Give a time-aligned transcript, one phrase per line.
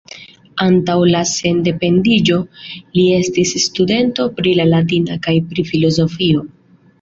[0.63, 2.37] Antaŭ la sendependiĝo,
[2.95, 6.43] li estis studento pri la latina kaj pri filozofio.